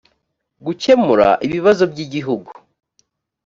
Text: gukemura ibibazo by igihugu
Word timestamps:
gukemura 0.65 1.27
ibibazo 1.45 1.83
by 1.91 1.99
igihugu 2.05 2.49